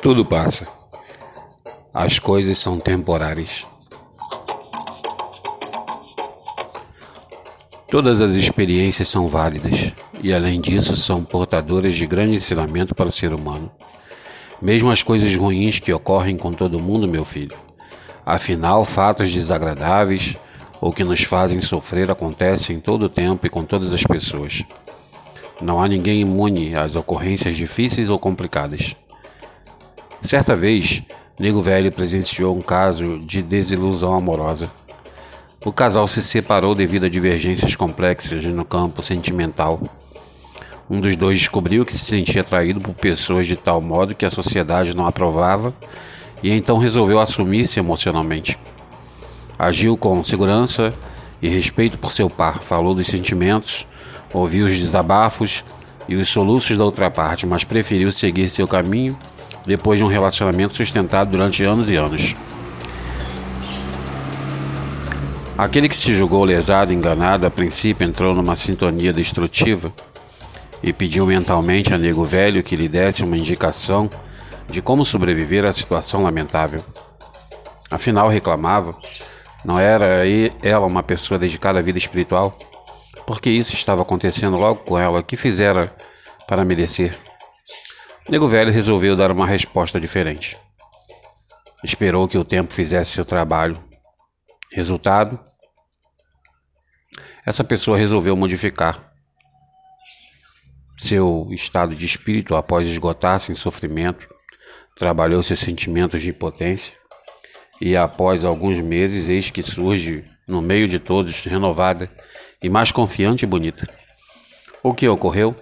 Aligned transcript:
Tudo 0.00 0.24
passa. 0.24 0.66
As 1.92 2.18
coisas 2.18 2.56
são 2.56 2.78
temporárias. 2.78 3.66
Todas 7.90 8.20
as 8.20 8.32
experiências 8.32 9.08
são 9.08 9.26
válidas 9.28 9.92
e, 10.22 10.32
além 10.32 10.60
disso, 10.60 10.96
são 10.96 11.24
portadoras 11.24 11.96
de 11.96 12.06
grande 12.06 12.36
ensinamento 12.36 12.94
para 12.94 13.08
o 13.08 13.12
ser 13.12 13.32
humano. 13.32 13.70
Mesmo 14.62 14.90
as 14.90 15.02
coisas 15.02 15.34
ruins 15.34 15.78
que 15.78 15.92
ocorrem 15.92 16.36
com 16.36 16.52
todo 16.52 16.78
mundo, 16.78 17.08
meu 17.08 17.24
filho. 17.24 17.56
Afinal, 18.24 18.84
fatos 18.84 19.32
desagradáveis 19.32 20.36
ou 20.80 20.92
que 20.92 21.04
nos 21.04 21.22
fazem 21.22 21.60
sofrer 21.60 22.10
acontecem 22.10 22.76
em 22.76 22.80
todo 22.80 23.04
o 23.04 23.08
tempo 23.08 23.46
e 23.46 23.50
com 23.50 23.64
todas 23.64 23.92
as 23.92 24.04
pessoas. 24.04 24.64
Não 25.60 25.82
há 25.82 25.88
ninguém 25.88 26.20
imune 26.20 26.76
às 26.76 26.94
ocorrências 26.94 27.56
difíceis 27.56 28.08
ou 28.08 28.18
complicadas. 28.18 28.94
Certa 30.22 30.54
vez, 30.54 31.02
Nego 31.38 31.60
Velho 31.60 31.90
presenciou 31.90 32.56
um 32.56 32.62
caso 32.62 33.18
de 33.20 33.42
desilusão 33.42 34.14
amorosa. 34.14 34.70
O 35.64 35.72
casal 35.72 36.06
se 36.06 36.22
separou 36.22 36.74
devido 36.74 37.06
a 37.06 37.08
divergências 37.08 37.74
complexas 37.74 38.44
no 38.44 38.64
campo 38.64 39.02
sentimental. 39.02 39.80
Um 40.88 41.00
dos 41.00 41.16
dois 41.16 41.38
descobriu 41.38 41.84
que 41.84 41.92
se 41.92 42.04
sentia 42.04 42.40
atraído 42.40 42.80
por 42.80 42.94
pessoas 42.94 43.46
de 43.46 43.56
tal 43.56 43.80
modo 43.80 44.14
que 44.14 44.24
a 44.24 44.30
sociedade 44.30 44.96
não 44.96 45.06
aprovava 45.06 45.74
e 46.42 46.50
então 46.50 46.78
resolveu 46.78 47.20
assumir-se 47.20 47.78
emocionalmente. 47.78 48.58
Agiu 49.58 49.96
com 49.96 50.22
segurança 50.22 50.94
e 51.42 51.48
respeito 51.48 51.98
por 51.98 52.12
seu 52.12 52.30
par, 52.30 52.62
falou 52.62 52.94
dos 52.94 53.06
sentimentos, 53.06 53.86
ouviu 54.32 54.66
os 54.66 54.78
desabafos 54.78 55.64
e 56.08 56.16
os 56.16 56.28
soluços 56.28 56.76
da 56.76 56.84
outra 56.84 57.10
parte, 57.10 57.46
mas 57.46 57.64
preferiu 57.64 58.12
seguir 58.12 58.48
seu 58.50 58.68
caminho 58.68 59.18
depois 59.66 59.98
de 59.98 60.04
um 60.04 60.08
relacionamento 60.08 60.74
sustentado 60.74 61.30
durante 61.30 61.64
anos 61.64 61.90
e 61.90 61.96
anos. 61.96 62.36
Aquele 65.58 65.88
que 65.88 65.96
se 65.96 66.14
julgou 66.14 66.44
lesado 66.44 66.92
e 66.92 66.94
enganado 66.94 67.44
a 67.44 67.50
princípio 67.50 68.06
entrou 68.06 68.32
numa 68.32 68.54
sintonia 68.54 69.12
destrutiva 69.12 69.92
e 70.80 70.92
pediu 70.92 71.26
mentalmente 71.26 71.92
a 71.92 71.98
nego 71.98 72.24
velho 72.24 72.62
que 72.62 72.76
lhe 72.76 72.88
desse 72.88 73.24
uma 73.24 73.36
indicação 73.36 74.08
de 74.70 74.80
como 74.80 75.04
sobreviver 75.04 75.64
à 75.64 75.72
situação 75.72 76.22
lamentável. 76.22 76.80
Afinal, 77.90 78.28
reclamava, 78.28 78.94
não 79.68 79.78
era 79.78 80.22
ela 80.62 80.86
uma 80.86 81.02
pessoa 81.02 81.38
dedicada 81.38 81.78
à 81.78 81.82
vida 81.82 81.98
espiritual? 81.98 82.58
Porque 83.26 83.50
isso 83.50 83.74
estava 83.74 84.00
acontecendo 84.00 84.56
logo 84.56 84.76
com 84.76 84.98
ela, 84.98 85.22
que 85.22 85.36
fizera 85.36 85.94
para 86.46 86.64
merecer? 86.64 87.18
Nego 88.30 88.48
Velho 88.48 88.72
resolveu 88.72 89.14
dar 89.14 89.30
uma 89.30 89.46
resposta 89.46 90.00
diferente. 90.00 90.56
Esperou 91.84 92.26
que 92.26 92.38
o 92.38 92.46
tempo 92.46 92.72
fizesse 92.72 93.10
seu 93.10 93.26
trabalho. 93.26 93.78
Resultado? 94.72 95.38
Essa 97.44 97.62
pessoa 97.62 97.98
resolveu 97.98 98.34
modificar 98.34 99.12
seu 100.96 101.46
estado 101.50 101.94
de 101.94 102.06
espírito 102.06 102.56
após 102.56 102.86
esgotar-se 102.86 103.52
em 103.52 103.54
sofrimento, 103.54 104.26
trabalhou 104.96 105.42
seus 105.42 105.60
sentimentos 105.60 106.22
de 106.22 106.30
impotência 106.30 106.96
e 107.80 107.96
após 107.96 108.44
alguns 108.44 108.80
meses 108.80 109.28
eis 109.28 109.50
que 109.50 109.62
surge 109.62 110.24
no 110.46 110.60
meio 110.60 110.88
de 110.88 110.98
todos 110.98 111.44
renovada 111.44 112.10
e 112.62 112.68
mais 112.68 112.90
confiante 112.90 113.44
e 113.44 113.48
bonita. 113.48 113.86
O 114.82 114.94
que 114.94 115.08
ocorreu? 115.08 115.54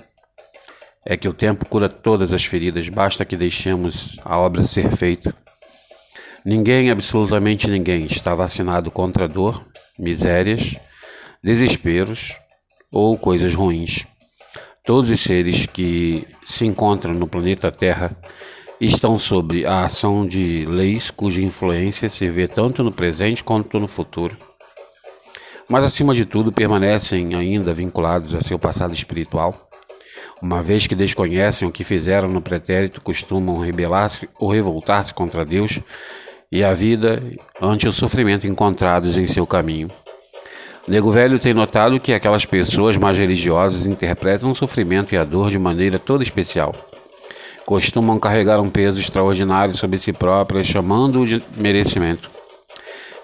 é 1.09 1.17
que 1.17 1.29
o 1.29 1.33
tempo 1.33 1.65
cura 1.69 1.89
todas 1.89 2.33
as 2.33 2.45
feridas, 2.45 2.89
basta 2.89 3.25
que 3.25 3.37
deixemos 3.37 4.19
a 4.25 4.37
obra 4.37 4.65
ser 4.65 4.91
feita. 4.91 5.33
Ninguém, 6.45 6.91
absolutamente 6.91 7.71
ninguém, 7.71 8.07
está 8.07 8.35
vacinado 8.35 8.91
contra 8.91 9.29
dor, 9.29 9.65
misérias, 9.97 10.77
desesperos 11.43 12.37
ou 12.91 13.17
coisas 13.17 13.55
ruins. 13.55 14.05
Todos 14.85 15.09
os 15.09 15.21
seres 15.21 15.67
que 15.67 16.27
se 16.45 16.67
encontram 16.67 17.15
no 17.15 17.29
planeta 17.29 17.71
Terra 17.71 18.17
estão 18.81 19.19
sob 19.19 19.65
a 19.65 19.85
ação 19.85 20.27
de 20.27 20.65
leis 20.67 21.11
cuja 21.11 21.41
influência 21.41 22.09
se 22.09 22.29
vê 22.29 22.47
tanto 22.47 22.83
no 22.83 22.93
presente 22.93 23.43
quanto 23.43 23.79
no 23.79 23.89
futuro. 23.89 24.37
Mas, 25.69 25.85
acima 25.85 26.15
de 26.15 26.25
tudo, 26.25 26.53
permanecem 26.53 27.35
ainda 27.35 27.75
vinculados 27.75 28.35
a 28.35 28.41
seu 28.41 28.59
passado 28.59 28.95
espiritual 28.95 29.67
uma 30.41 30.63
vez 30.63 30.87
que 30.87 30.95
desconhecem 30.95 31.67
o 31.67 31.73
que 31.73 31.83
fizeram 31.83 32.29
no 32.29 32.43
pretérito, 32.43 33.01
costumam 33.01 33.57
rebelar-se 33.57 34.29
ou 34.39 34.51
revoltar-se 34.51 35.15
contra 35.15 35.45
Deus 35.45 35.81
e 36.53 36.63
a 36.63 36.75
vida 36.75 37.23
ante 37.61 37.89
o 37.89 37.93
sofrimento 37.93 38.47
encontrados 38.47 39.17
em 39.17 39.27
seu 39.27 39.47
caminho. 39.47 39.91
Nego 40.87 41.11
Velho 41.11 41.39
tem 41.39 41.53
notado 41.53 41.99
que 41.99 42.13
aquelas 42.13 42.45
pessoas 42.45 42.97
mais 42.97 43.19
religiosas 43.19 43.87
interpretam 43.87 44.51
o 44.51 44.55
sofrimento 44.55 45.15
e 45.15 45.19
a 45.19 45.25
dor 45.25 45.51
de 45.51 45.59
maneira 45.59 45.99
toda 45.99 46.23
especial. 46.23 46.75
Costumam 47.67 48.19
carregar 48.19 48.61
um 48.61 48.71
peso 48.71 49.01
extraordinário 49.01 49.77
sobre 49.77 49.99
si 49.99 50.13
próprias, 50.13 50.69
chamando-o 50.69 51.27
de 51.27 51.43
merecimento. 51.57 52.31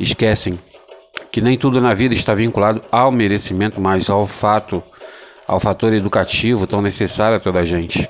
Esquecem 0.01 0.59
que 1.31 1.41
nem 1.41 1.57
tudo 1.57 1.81
na 1.81 1.95
vida 1.95 2.13
está 2.13 2.35
vinculado 2.35 2.83
ao 2.91 3.13
merecimento, 3.13 3.81
mas 3.81 4.11
ao 4.11 4.27
fato 4.27 4.83
ao 5.47 5.61
fator 5.61 5.93
educativo 5.93 6.67
tão 6.67 6.83
necessário 6.83 7.37
a 7.37 7.41
toda 7.41 7.61
a 7.61 7.65
gente. 7.65 8.09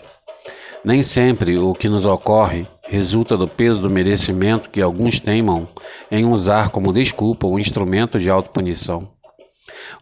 Nem 0.85 1.03
sempre 1.03 1.59
o 1.59 1.75
que 1.75 1.89
nos 1.89 2.07
ocorre 2.07 2.67
resulta 2.89 3.37
do 3.37 3.47
peso 3.47 3.81
do 3.81 3.91
merecimento 3.91 4.71
que 4.71 4.83
alguns 4.83 5.21
teimam 5.21 5.69
em 6.11 6.25
usar 6.25 6.71
como 6.71 6.93
desculpa 6.93 7.47
ou 7.47 7.59
instrumento 7.59 8.19
de 8.19 8.29
autopunição. 8.29 9.09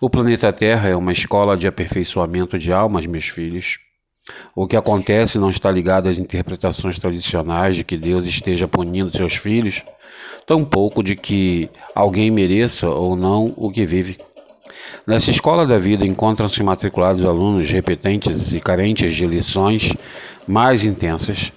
O 0.00 0.08
planeta 0.08 0.52
Terra 0.52 0.88
é 0.88 0.96
uma 0.96 1.12
escola 1.12 1.56
de 1.56 1.66
aperfeiçoamento 1.66 2.58
de 2.58 2.72
almas, 2.72 3.04
meus 3.04 3.28
filhos. 3.28 3.78
O 4.54 4.66
que 4.66 4.76
acontece 4.76 5.38
não 5.38 5.50
está 5.50 5.70
ligado 5.70 6.08
às 6.08 6.18
interpretações 6.18 6.98
tradicionais 6.98 7.76
de 7.76 7.84
que 7.84 7.96
Deus 7.96 8.26
esteja 8.26 8.66
punindo 8.66 9.16
seus 9.16 9.36
filhos, 9.36 9.84
tampouco 10.46 11.02
de 11.02 11.16
que 11.16 11.70
alguém 11.94 12.30
mereça 12.30 12.88
ou 12.88 13.14
não 13.16 13.54
o 13.56 13.70
que 13.70 13.84
vive. 13.84 14.18
Nessa 15.06 15.30
escola 15.30 15.66
da 15.66 15.78
vida 15.78 16.06
encontram-se 16.06 16.62
matriculados 16.62 17.24
alunos 17.24 17.70
repetentes 17.70 18.52
e 18.52 18.60
carentes 18.60 19.14
de 19.14 19.26
lições 19.26 19.94
mais 20.46 20.84
intensas. 20.84 21.52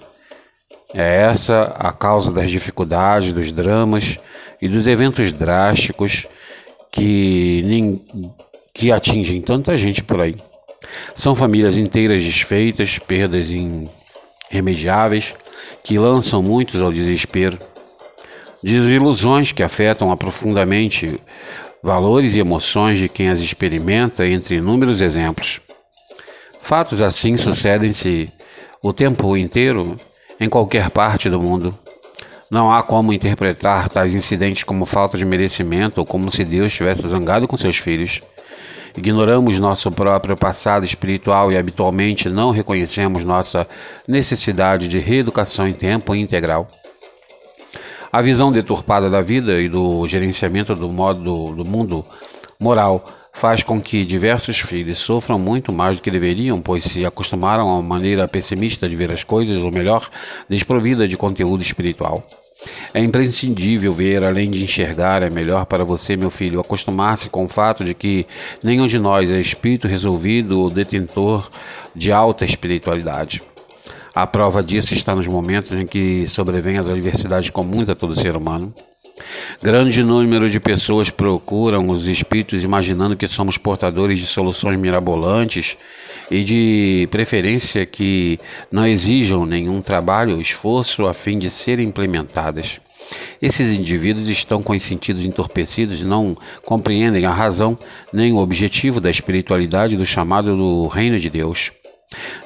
É 0.92 1.22
essa 1.22 1.74
a 1.76 1.92
causa 1.92 2.30
das 2.30 2.50
dificuldades, 2.50 3.32
dos 3.32 3.50
dramas 3.50 4.18
e 4.62 4.68
dos 4.68 4.86
eventos 4.86 5.32
drásticos 5.32 6.26
que, 6.92 8.00
que 8.72 8.92
atingem 8.92 9.42
tanta 9.42 9.76
gente 9.76 10.04
por 10.04 10.20
aí. 10.20 10.36
São 11.14 11.34
famílias 11.34 11.78
inteiras 11.78 12.22
desfeitas, 12.22 12.98
perdas 12.98 13.48
irremediáveis, 14.50 15.34
que 15.82 15.98
lançam 15.98 16.42
muitos 16.42 16.82
ao 16.82 16.92
desespero. 16.92 17.58
Desilusões 18.62 19.52
que 19.52 19.62
afetam 19.62 20.14
profundamente 20.16 21.20
valores 21.82 22.34
e 22.34 22.40
emoções 22.40 22.98
de 22.98 23.08
quem 23.08 23.28
as 23.28 23.40
experimenta, 23.40 24.26
entre 24.26 24.56
inúmeros 24.56 25.02
exemplos. 25.02 25.60
Fatos 26.60 27.02
assim 27.02 27.36
sucedem-se 27.36 28.32
o 28.82 28.90
tempo 28.90 29.36
inteiro 29.36 29.96
em 30.40 30.48
qualquer 30.48 30.88
parte 30.88 31.28
do 31.28 31.38
mundo. 31.38 31.78
Não 32.50 32.72
há 32.72 32.82
como 32.82 33.12
interpretar 33.12 33.88
tais 33.88 34.14
incidentes 34.14 34.64
como 34.64 34.84
falta 34.84 35.18
de 35.18 35.24
merecimento 35.24 36.00
ou 36.00 36.06
como 36.06 36.30
se 36.30 36.44
Deus 36.44 36.68
estivesse 36.68 37.06
zangado 37.08 37.46
com 37.46 37.56
seus 37.56 37.76
filhos. 37.76 38.22
Ignoramos 38.96 39.58
nosso 39.58 39.90
próprio 39.90 40.36
passado 40.36 40.84
espiritual 40.84 41.50
e 41.50 41.58
habitualmente 41.58 42.28
não 42.28 42.52
reconhecemos 42.52 43.24
nossa 43.24 43.66
necessidade 44.06 44.86
de 44.86 45.00
reeducação 45.00 45.66
em 45.66 45.72
tempo 45.72 46.14
integral. 46.14 46.68
A 48.12 48.22
visão 48.22 48.52
deturpada 48.52 49.10
da 49.10 49.20
vida 49.20 49.60
e 49.60 49.68
do 49.68 50.06
gerenciamento 50.06 50.76
do 50.76 50.88
modo 50.88 51.52
do 51.52 51.64
mundo 51.64 52.04
moral 52.60 53.04
faz 53.44 53.62
com 53.62 53.78
que 53.78 54.06
diversos 54.06 54.58
filhos 54.58 54.96
sofram 54.96 55.38
muito 55.38 55.70
mais 55.70 55.98
do 55.98 56.02
que 56.02 56.10
deveriam, 56.10 56.62
pois 56.62 56.82
se 56.82 57.04
acostumaram 57.04 57.68
a 57.68 57.74
uma 57.74 57.82
maneira 57.82 58.26
pessimista 58.26 58.88
de 58.88 58.96
ver 58.96 59.12
as 59.12 59.22
coisas, 59.22 59.62
ou 59.62 59.70
melhor, 59.70 60.08
desprovida 60.48 61.06
de 61.06 61.14
conteúdo 61.14 61.60
espiritual. 61.60 62.26
É 62.94 63.02
imprescindível 63.02 63.92
ver 63.92 64.24
além 64.24 64.50
de 64.50 64.64
enxergar, 64.64 65.22
é 65.22 65.28
melhor 65.28 65.66
para 65.66 65.84
você, 65.84 66.16
meu 66.16 66.30
filho, 66.30 66.58
acostumar-se 66.58 67.28
com 67.28 67.44
o 67.44 67.48
fato 67.48 67.84
de 67.84 67.92
que 67.92 68.26
nenhum 68.62 68.86
de 68.86 68.98
nós 68.98 69.30
é 69.30 69.38
espírito 69.38 69.86
resolvido 69.86 70.58
ou 70.60 70.70
detentor 70.70 71.50
de 71.94 72.10
alta 72.10 72.46
espiritualidade. 72.46 73.42
A 74.14 74.26
prova 74.26 74.62
disso 74.62 74.94
está 74.94 75.14
nos 75.14 75.26
momentos 75.26 75.70
em 75.74 75.86
que 75.86 76.26
sobrevêm 76.28 76.78
as 76.78 76.88
adversidades 76.88 77.50
comuns 77.50 77.90
a 77.90 77.94
todo 77.94 78.18
ser 78.18 78.38
humano. 78.38 78.72
Grande 79.62 80.02
número 80.02 80.50
de 80.50 80.58
pessoas 80.58 81.08
procuram 81.08 81.88
os 81.88 82.06
espíritos 82.06 82.64
imaginando 82.64 83.16
que 83.16 83.28
somos 83.28 83.56
portadores 83.56 84.18
de 84.18 84.26
soluções 84.26 84.78
mirabolantes 84.78 85.76
e 86.30 86.42
de 86.42 87.08
preferência 87.10 87.86
que 87.86 88.38
não 88.70 88.86
exijam 88.86 89.46
nenhum 89.46 89.80
trabalho 89.80 90.34
ou 90.34 90.40
esforço 90.40 91.06
a 91.06 91.14
fim 91.14 91.38
de 91.38 91.48
serem 91.48 91.88
implementadas. 91.88 92.80
Esses 93.40 93.72
indivíduos 93.72 94.28
estão 94.28 94.62
com 94.62 94.72
os 94.72 94.82
sentidos 94.82 95.24
entorpecidos, 95.24 96.02
não 96.02 96.36
compreendem 96.64 97.24
a 97.26 97.32
razão 97.32 97.78
nem 98.12 98.32
o 98.32 98.38
objetivo 98.38 99.00
da 99.00 99.10
espiritualidade 99.10 99.96
do 99.96 100.04
chamado 100.04 100.56
do 100.56 100.88
reino 100.88 101.18
de 101.18 101.30
Deus. 101.30 101.70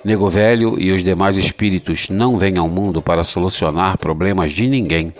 Nego 0.05 0.29
Velho 0.29 0.79
e 0.79 0.93
os 0.93 1.03
demais 1.03 1.37
espíritos 1.37 2.09
não 2.09 2.38
vêm 2.38 2.59
ao 2.59 2.69
mundo 2.69 3.03
para 3.03 3.25
solucionar 3.25 3.99
problemas 3.99 4.53
de 4.53 4.67
ninguém. 4.67 5.12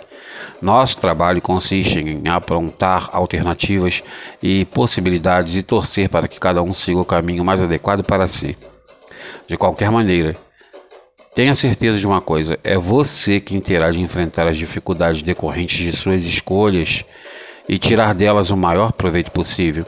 Nosso 0.61 0.99
trabalho 0.99 1.41
consiste 1.41 1.99
em 1.99 2.27
aprontar 2.27 3.09
alternativas 3.13 4.03
e 4.41 4.65
possibilidades 4.65 5.55
e 5.55 5.63
torcer 5.63 6.09
para 6.09 6.27
que 6.27 6.39
cada 6.39 6.61
um 6.61 6.73
siga 6.73 6.99
o 6.99 7.05
caminho 7.05 7.45
mais 7.45 7.61
adequado 7.61 8.03
para 8.03 8.27
si. 8.27 8.57
De 9.47 9.57
qualquer 9.57 9.89
maneira, 9.89 10.35
tenha 11.33 11.55
certeza 11.55 11.97
de 11.97 12.05
uma 12.05 12.21
coisa: 12.21 12.59
é 12.63 12.77
você 12.77 13.39
quem 13.39 13.59
terá 13.59 13.91
de 13.91 14.01
enfrentar 14.01 14.47
as 14.47 14.57
dificuldades 14.57 15.21
decorrentes 15.21 15.77
de 15.77 15.95
suas 15.95 16.23
escolhas 16.23 17.05
e 17.67 17.77
tirar 17.77 18.13
delas 18.13 18.49
o 18.49 18.57
maior 18.57 18.91
proveito 18.91 19.31
possível. 19.31 19.85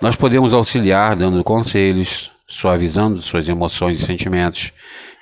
Nós 0.00 0.14
podemos 0.14 0.52
auxiliar 0.52 1.16
dando 1.16 1.42
conselhos, 1.42 2.30
suavizando 2.46 3.20
suas 3.20 3.48
emoções 3.48 4.00
e 4.00 4.04
sentimentos, 4.04 4.72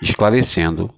esclarecendo, 0.02 0.92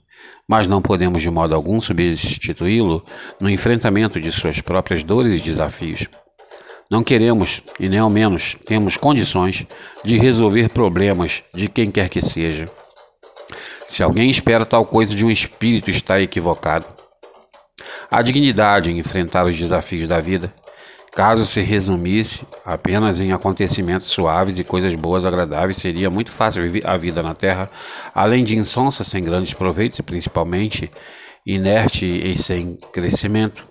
mas 0.49 0.67
não 0.67 0.83
podemos 0.83 1.23
de 1.23 1.31
modo 1.31 1.55
algum 1.55 1.81
substituí-lo 1.81 3.05
no 3.41 3.51
enfrentamento 3.51 4.21
de 4.21 4.31
suas 4.31 4.61
próprias 4.61 5.03
dores 5.03 5.41
e 5.41 5.43
desafios. 5.43 6.09
Não 6.89 7.03
queremos, 7.03 7.63
e 7.81 7.89
nem 7.89 7.99
ao 7.99 8.09
menos 8.09 8.57
temos 8.67 8.97
condições, 8.97 9.67
de 10.05 10.17
resolver 10.17 10.69
problemas 10.69 11.43
de 11.53 11.69
quem 11.69 11.91
quer 11.91 12.09
que 12.09 12.23
seja. 12.23 12.69
Se 13.89 14.03
alguém 14.03 14.31
espera 14.31 14.65
tal 14.65 14.85
coisa 14.85 15.15
de 15.15 15.25
um 15.25 15.31
espírito, 15.31 15.91
está 15.91 16.21
equivocado. 16.21 16.87
A 18.11 18.23
dignidade 18.23 18.91
em 18.91 18.99
enfrentar 18.99 19.47
os 19.47 19.57
desafios 19.57 20.07
da 20.07 20.21
vida 20.21 20.53
Caso 21.17 21.47
se 21.47 21.63
resumisse 21.63 22.47
apenas 22.63 23.23
em 23.23 23.33
acontecimentos 23.33 24.09
suaves 24.09 24.59
e 24.59 24.65
coisas 24.65 24.95
boas 24.95 25.25
agradáveis, 25.25 25.79
seria 25.79 26.11
muito 26.11 26.31
fácil 26.31 26.63
viver 26.63 26.87
a 26.87 26.95
vida 26.99 27.23
na 27.23 27.33
Terra, 27.33 27.71
além 28.15 28.45
de 28.45 28.55
insonsa, 28.55 29.03
sem 29.03 29.25
grandes 29.25 29.55
proveitos 29.55 29.99
e 29.99 30.03
principalmente 30.03 30.91
inerte 31.47 32.05
e 32.05 32.37
sem 32.37 32.77
crescimento. 32.93 33.67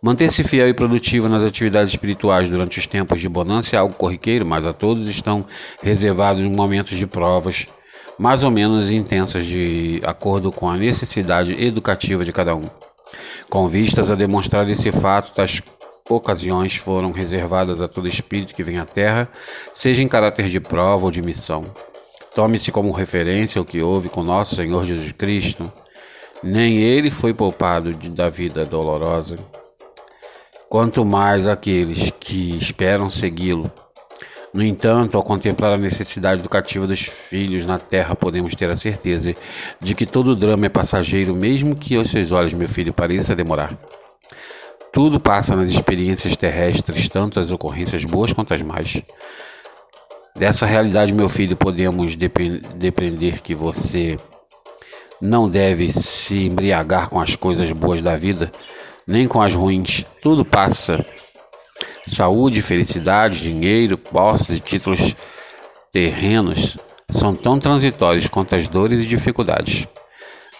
Manter-se 0.00 0.44
fiel 0.44 0.68
e 0.68 0.72
produtivo 0.72 1.28
nas 1.28 1.42
atividades 1.42 1.92
espirituais 1.94 2.48
durante 2.48 2.78
os 2.78 2.86
tempos 2.86 3.20
de 3.20 3.28
bonança 3.28 3.74
é 3.74 3.80
algo 3.80 3.94
corriqueiro, 3.94 4.46
mas 4.46 4.64
a 4.64 4.72
todos 4.72 5.08
estão 5.08 5.44
reservados 5.82 6.42
momentos 6.42 6.96
de 6.96 7.08
provas 7.08 7.66
mais 8.16 8.44
ou 8.44 8.52
menos 8.52 8.88
intensas 8.88 9.44
de 9.44 10.00
acordo 10.04 10.52
com 10.52 10.70
a 10.70 10.76
necessidade 10.76 11.60
educativa 11.60 12.24
de 12.24 12.32
cada 12.32 12.54
um. 12.54 12.70
Com 13.50 13.66
vistas 13.66 14.12
a 14.12 14.14
demonstrar 14.14 14.68
esse 14.70 14.92
fato, 14.92 15.34
tais 15.34 15.60
ocasiões 16.08 16.76
foram 16.76 17.12
reservadas 17.12 17.80
a 17.80 17.88
todo 17.88 18.06
espírito 18.06 18.54
que 18.54 18.62
vem 18.62 18.78
à 18.78 18.84
Terra, 18.84 19.28
seja 19.72 20.02
em 20.02 20.08
caráter 20.08 20.48
de 20.48 20.60
prova 20.60 21.06
ou 21.06 21.10
de 21.10 21.22
missão. 21.22 21.64
Tome-se 22.34 22.70
como 22.70 22.90
referência 22.90 23.62
o 23.62 23.64
que 23.64 23.80
houve 23.80 24.08
com 24.08 24.22
nosso 24.22 24.56
Senhor 24.56 24.84
Jesus 24.84 25.12
Cristo. 25.12 25.72
Nem 26.42 26.78
ele 26.78 27.08
foi 27.08 27.32
poupado 27.32 27.94
de, 27.94 28.10
da 28.10 28.28
vida 28.28 28.64
dolorosa. 28.66 29.36
Quanto 30.68 31.04
mais 31.04 31.48
aqueles 31.48 32.12
que 32.20 32.56
esperam 32.56 33.08
segui-lo. 33.08 33.72
No 34.52 34.62
entanto, 34.62 35.16
ao 35.16 35.22
contemplar 35.22 35.72
a 35.72 35.78
necessidade 35.78 36.40
educativa 36.40 36.86
dos 36.86 37.00
filhos 37.00 37.64
na 37.64 37.78
terra, 37.78 38.14
podemos 38.14 38.54
ter 38.54 38.70
a 38.70 38.76
certeza 38.76 39.34
de 39.80 39.94
que 39.94 40.04
todo 40.04 40.36
drama 40.36 40.66
é 40.66 40.68
passageiro, 40.68 41.34
mesmo 41.34 41.74
que 41.74 41.96
aos 41.96 42.10
seus 42.10 42.30
olhos, 42.30 42.52
meu 42.52 42.68
filho, 42.68 42.92
pareça 42.92 43.34
demorar. 43.34 43.76
Tudo 44.94 45.18
passa 45.18 45.56
nas 45.56 45.70
experiências 45.70 46.36
terrestres, 46.36 47.08
tanto 47.08 47.40
as 47.40 47.50
ocorrências 47.50 48.04
boas 48.04 48.32
quanto 48.32 48.54
as 48.54 48.62
más. 48.62 49.02
Dessa 50.36 50.64
realidade, 50.66 51.12
meu 51.12 51.28
filho, 51.28 51.56
podemos 51.56 52.14
depender 52.14 53.40
que 53.42 53.56
você 53.56 54.16
não 55.20 55.48
deve 55.50 55.92
se 55.92 56.46
embriagar 56.46 57.08
com 57.08 57.18
as 57.18 57.34
coisas 57.34 57.72
boas 57.72 58.00
da 58.00 58.14
vida, 58.14 58.52
nem 59.04 59.26
com 59.26 59.42
as 59.42 59.52
ruins. 59.52 60.06
Tudo 60.22 60.44
passa. 60.44 61.04
Saúde, 62.06 62.62
felicidade, 62.62 63.42
dinheiro, 63.42 63.98
posses 63.98 64.58
e 64.58 64.60
títulos 64.60 65.16
terrenos 65.92 66.78
são 67.10 67.34
tão 67.34 67.58
transitórios 67.58 68.28
quanto 68.28 68.54
as 68.54 68.68
dores 68.68 69.04
e 69.04 69.08
dificuldades. 69.08 69.88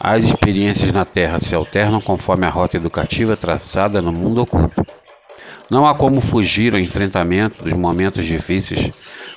As 0.00 0.24
experiências 0.24 0.92
na 0.92 1.04
Terra 1.04 1.38
se 1.40 1.54
alternam 1.54 2.00
conforme 2.00 2.46
a 2.46 2.50
rota 2.50 2.76
educativa 2.76 3.36
traçada 3.36 4.02
no 4.02 4.12
mundo 4.12 4.42
oculto. 4.42 4.84
Não 5.70 5.86
há 5.86 5.94
como 5.94 6.20
fugir 6.20 6.74
ao 6.74 6.80
enfrentamento 6.80 7.62
dos 7.62 7.72
momentos 7.72 8.24
difíceis, 8.24 8.92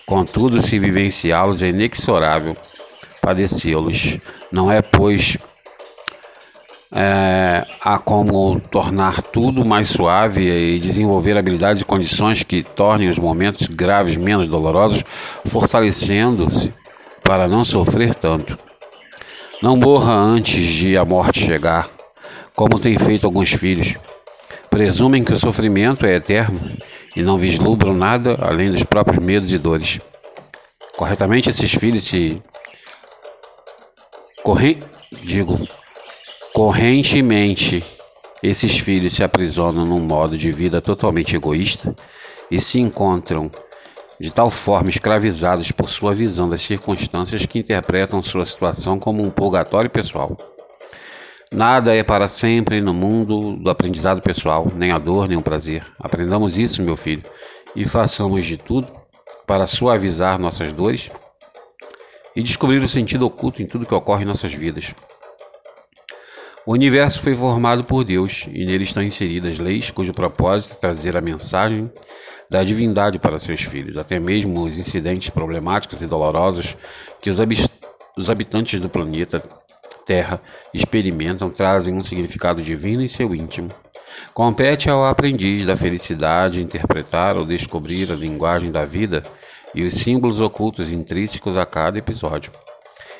contudo, 0.05 0.61
se 0.61 0.77
vivenciá-los 0.77 1.63
é 1.63 1.69
inexorável 1.69 2.55
padecê-los. 3.21 4.19
Não 4.51 4.71
é, 4.71 4.81
pois, 4.81 5.37
é, 6.93 7.65
há 7.81 7.97
como 7.97 8.59
tornar 8.71 9.21
tudo 9.21 9.65
mais 9.65 9.89
suave 9.89 10.49
e 10.49 10.79
desenvolver 10.79 11.37
habilidades 11.37 11.81
e 11.81 11.85
condições 11.85 12.43
que 12.43 12.63
tornem 12.63 13.09
os 13.09 13.19
momentos 13.19 13.67
graves 13.67 14.15
menos 14.17 14.47
dolorosos, 14.47 15.03
fortalecendo-se 15.45 16.73
para 17.23 17.47
não 17.47 17.65
sofrer 17.65 18.15
tanto. 18.15 18.66
Não 19.61 19.75
morra 19.75 20.13
antes 20.13 20.63
de 20.63 20.95
a 20.95 21.03
morte 21.03 21.39
chegar, 21.39 21.89
como 22.55 22.79
têm 22.79 22.95
feito 22.97 23.25
alguns 23.25 23.51
filhos. 23.51 23.95
Presumem 24.69 25.23
que 25.23 25.33
o 25.33 25.39
sofrimento 25.39 26.05
é 26.05 26.15
eterno 26.15 26.59
e 27.15 27.23
não 27.23 27.39
vislumbram 27.39 27.95
nada 27.95 28.37
além 28.39 28.71
dos 28.71 28.83
próprios 28.83 29.23
medos 29.23 29.51
e 29.51 29.57
dores. 29.57 29.99
Corretamente, 30.95 31.49
esses 31.49 31.73
filhos 31.73 32.03
se. 32.03 32.41
Corre... 34.43 34.77
Digo, 35.21 35.67
correntemente, 36.53 37.83
esses 38.43 38.77
filhos 38.77 39.13
se 39.13 39.23
aprisionam 39.23 39.85
num 39.85 39.99
modo 39.99 40.37
de 40.37 40.51
vida 40.51 40.81
totalmente 40.81 41.35
egoísta 41.35 41.95
e 42.51 42.61
se 42.61 42.79
encontram 42.79 43.49
de 44.19 44.31
tal 44.31 44.49
forma 44.49 44.89
escravizados 44.89 45.71
por 45.71 45.89
sua 45.89 46.13
visão 46.13 46.49
das 46.49 46.61
circunstâncias 46.61 47.45
que 47.45 47.59
interpretam 47.59 48.23
sua 48.23 48.45
situação 48.45 48.99
como 48.99 49.23
um 49.23 49.29
purgatório 49.29 49.89
pessoal. 49.89 50.35
Nada 51.51 51.95
é 51.95 52.03
para 52.03 52.27
sempre 52.27 52.81
no 52.81 52.93
mundo 52.93 53.55
do 53.55 53.69
aprendizado 53.69 54.21
pessoal, 54.21 54.67
nem 54.75 54.91
a 54.91 54.97
dor, 54.97 55.29
nem 55.29 55.37
o 55.37 55.41
prazer. 55.41 55.85
Aprendamos 55.99 56.57
isso, 56.57 56.81
meu 56.81 56.95
filho, 56.95 57.23
e 57.75 57.85
façamos 57.85 58.45
de 58.45 58.57
tudo 58.57 58.87
para 59.45 59.65
suavizar 59.65 60.37
nossas 60.37 60.73
dores 60.73 61.09
e 62.35 62.43
descobrir 62.43 62.77
o 62.77 62.87
sentido 62.87 63.25
oculto 63.25 63.61
em 63.61 63.65
tudo 63.65 63.85
que 63.85 63.93
ocorre 63.93 64.23
em 64.23 64.27
nossas 64.27 64.53
vidas. 64.53 64.93
O 66.65 66.73
universo 66.73 67.21
foi 67.21 67.33
formado 67.33 67.85
por 67.85 68.03
Deus 68.03 68.45
e 68.51 68.65
nele 68.65 68.83
estão 68.83 69.01
inseridas 69.01 69.57
leis 69.57 69.89
cujo 69.89 70.11
propósito 70.11 70.73
é 70.73 70.75
trazer 70.75 71.15
a 71.15 71.21
mensagem 71.21 71.89
da 72.49 72.63
divindade 72.63 73.19
para 73.19 73.39
seus 73.39 73.61
filhos, 73.61 73.97
até 73.97 74.19
mesmo 74.19 74.63
os 74.63 74.77
incidentes 74.77 75.29
problemáticos 75.29 76.01
e 76.01 76.05
dolorosos 76.05 76.77
que 77.21 77.29
os, 77.29 77.39
os 78.17 78.29
habitantes 78.29 78.79
do 78.79 78.89
planeta 78.89 79.41
Terra 80.07 80.41
experimentam 80.73 81.49
trazem 81.49 81.93
um 81.93 82.01
significado 82.01 82.61
divino 82.61 83.01
em 83.01 83.09
seu 83.09 83.35
íntimo. 83.35 83.69
Compete 84.33 84.89
ao 84.89 85.05
aprendiz 85.05 85.65
da 85.65 85.75
felicidade 85.75 86.61
interpretar 86.61 87.35
ou 87.35 87.45
descobrir 87.45 88.09
a 88.11 88.15
linguagem 88.15 88.71
da 88.71 88.85
vida 88.85 89.21
e 89.75 89.83
os 89.83 89.95
símbolos 89.95 90.39
ocultos 90.39 90.93
intrínsecos 90.93 91.57
a 91.57 91.65
cada 91.65 91.99
episódio. 91.99 92.51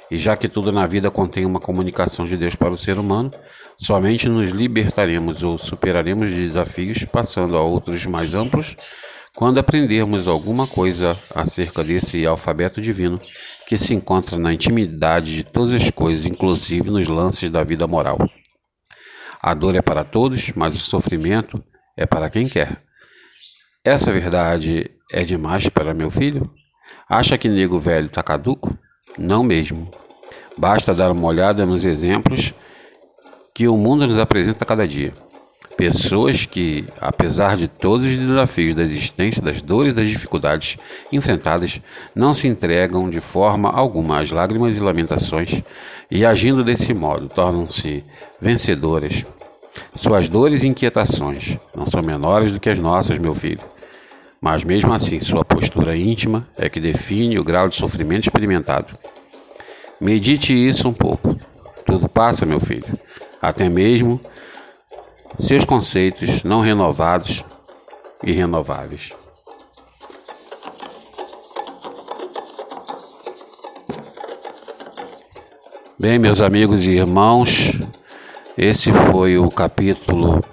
E 0.10 0.18
já 0.18 0.38
que 0.38 0.48
tudo 0.48 0.72
na 0.72 0.88
vida 0.88 1.12
contém 1.12 1.46
uma 1.46 1.60
comunicação 1.60 2.26
de 2.26 2.38
Deus 2.38 2.56
para 2.56 2.72
o 2.72 2.78
ser 2.78 2.98
humano, 2.98 3.30
somente 3.78 4.30
nos 4.30 4.52
libertaremos 4.52 5.44
ou 5.44 5.58
superaremos 5.58 6.30
desafios 6.32 7.04
passando 7.04 7.58
a 7.58 7.62
outros 7.62 8.06
mais 8.06 8.34
amplos 8.34 8.78
quando 9.38 9.60
aprendermos 9.60 10.28
alguma 10.28 10.66
coisa 10.66 11.16
acerca 11.36 11.84
desse 11.84 12.26
alfabeto 12.26 12.82
divino 12.82 13.22
que 13.68 13.78
se 13.78 13.94
encontra 13.94 14.36
na 14.36 14.52
intimidade 14.52 15.36
de 15.36 15.44
todas 15.44 15.76
as 15.76 15.92
coisas, 15.92 16.26
inclusive 16.26 16.90
nos 16.90 17.08
lances 17.08 17.48
da 17.48 17.64
vida 17.64 17.86
moral. 17.86 18.18
A 19.40 19.54
dor 19.54 19.76
é 19.76 19.82
para 19.84 20.04
todos, 20.04 20.54
mas 20.56 20.76
o 20.76 20.80
sofrimento 20.80 21.64
é 21.96 22.04
para 22.04 22.32
quem 22.32 22.50
quer. 22.50 22.82
Essa 23.84 24.12
verdade 24.12 24.90
é 25.12 25.24
demais 25.24 25.70
para 25.70 25.94
meu 25.94 26.10
filho? 26.10 26.52
Acha 27.08 27.38
que 27.38 27.48
nego 27.48 27.78
velho 27.78 28.08
está 28.08 28.24
caduco? 28.24 28.76
Não 29.20 29.44
mesmo. 29.44 29.92
Basta 30.58 30.96
dar 30.96 31.12
uma 31.12 31.28
olhada 31.28 31.64
nos 31.64 31.86
exemplos 31.86 32.56
que 33.54 33.68
o 33.68 33.78
mundo 33.78 34.08
nos 34.08 34.18
apresenta 34.18 34.66
cada 34.66 34.88
dia. 34.88 35.14
Pessoas 35.78 36.44
que, 36.48 36.86
apesar 37.00 37.56
de 37.56 37.68
todos 37.68 38.08
os 38.08 38.18
desafios 38.18 38.74
da 38.74 38.82
existência, 38.82 39.44
das 39.44 39.62
dores 39.62 39.92
e 39.92 39.96
das 39.96 40.10
dificuldades 40.10 40.76
enfrentadas, 41.12 41.80
não 42.16 42.34
se 42.34 42.48
entregam 42.48 43.08
de 43.08 43.22
forma 43.22 43.70
alguma 43.70 44.20
às 44.20 44.32
lágrimas 44.32 44.76
e 44.76 44.80
lamentações 44.80 45.62
e, 46.10 46.26
agindo 46.26 46.64
desse 46.64 46.96
modo, 46.96 47.30
tornam-se 47.30 48.04
vencedoras. 48.42 49.24
Suas 49.96 50.28
dores 50.28 50.64
e 50.64 50.68
inquietações 50.68 51.60
não 51.76 51.86
são 51.86 52.02
menores 52.02 52.52
do 52.52 52.60
que 52.60 52.72
as 52.72 52.80
nossas, 52.80 53.20
meu 53.20 53.36
filho. 53.36 53.62
Mas 54.42 54.64
mesmo 54.64 54.92
assim, 54.92 55.20
sua 55.20 55.46
postura 55.46 55.96
íntima 55.96 56.48
é 56.58 56.70
que 56.70 56.80
define 56.80 57.38
o 57.38 57.44
grau 57.44 57.70
de 57.70 57.76
sofrimento 57.76 58.24
experimentado. 58.24 58.98
Medite 60.02 60.54
isso 60.54 60.88
um 60.88 60.94
pouco. 60.94 61.36
Tudo 61.86 62.10
passa, 62.10 62.48
meu 62.48 62.60
filho. 62.60 62.98
Até 63.40 63.70
mesmo 63.70 64.20
seus 65.40 65.66
conceitos 65.66 66.44
não 66.44 66.62
renovados 66.62 67.46
e 68.24 68.32
renováveis. 68.32 69.14
Bem, 76.00 76.20
meus 76.20 76.42
amigos 76.42 76.86
e 76.86 76.92
irmãos, 76.92 77.72
esse 78.58 78.92
foi 78.92 79.38
o 79.38 79.50
capítulo 79.50 80.44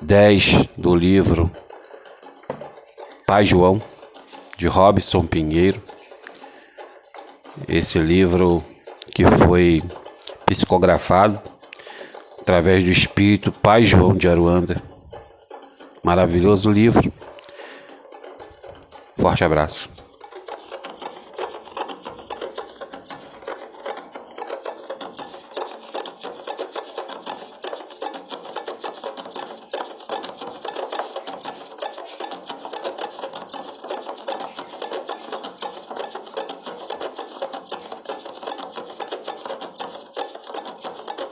10 0.00 0.68
do 0.76 0.94
livro 0.94 1.50
Pai 3.26 3.44
João, 3.44 3.80
de 4.56 4.66
Robson 4.66 5.26
Pinheiro. 5.26 5.82
Esse 7.66 7.98
livro 7.98 8.62
que 9.14 9.24
foi 9.24 9.82
psicografado 10.46 11.40
através 12.48 12.82
do 12.82 12.90
espírito 12.90 13.52
Pai 13.52 13.84
João 13.84 14.14
de 14.14 14.26
Aruanda. 14.26 14.80
Maravilhoso 16.02 16.70
livro. 16.70 17.12
Forte 19.18 19.44
abraço. 19.44 19.97